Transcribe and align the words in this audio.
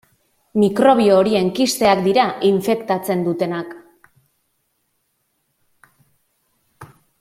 Mikrobio 0.61 1.17
horien 1.23 1.51
kisteak 1.59 2.01
dira 2.07 2.23
infektatzen 2.49 3.21
dutenak. 3.27 3.77